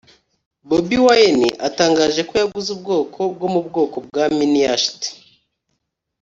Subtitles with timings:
[0.67, 5.01] Bobi Wine atangaje ko yaguze ubwato bwo mu bwoko bwa Mini Yacht